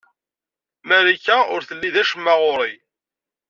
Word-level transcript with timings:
Marika 0.87 1.37
ur 1.53 1.61
telli 1.63 1.89
d 1.93 1.97
acemma 2.01 2.33
ɣur-i. 2.41 2.73